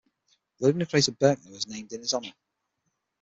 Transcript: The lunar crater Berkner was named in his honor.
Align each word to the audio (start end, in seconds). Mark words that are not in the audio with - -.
The 0.57 0.65
lunar 0.65 0.87
crater 0.87 1.11
Berkner 1.11 1.51
was 1.51 1.67
named 1.67 1.93
in 1.93 1.99
his 1.99 2.15
honor. 2.15 2.33